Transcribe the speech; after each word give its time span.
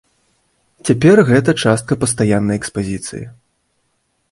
Цяпер 0.89 1.21
гэта 1.29 1.51
частка 1.67 1.99
пастаяннай 2.05 2.61
экспазіцыі. 2.63 3.25